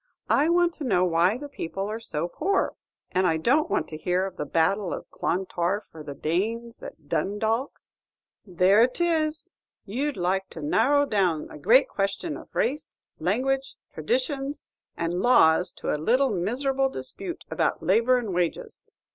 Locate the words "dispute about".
16.89-17.83